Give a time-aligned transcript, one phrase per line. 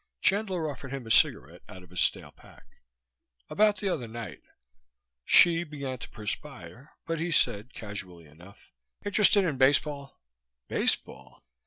[0.19, 2.65] Chandler offered him a cigarette out of a stale pack.
[3.51, 4.41] "About the other night"
[5.31, 8.71] Hsi began to perspire, but he said, casually enough,
[9.05, 10.19] "Interested in baseball?"
[10.67, 11.43] "Baseball?"